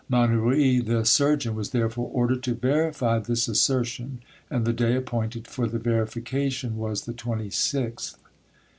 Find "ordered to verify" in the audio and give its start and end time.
2.11-3.19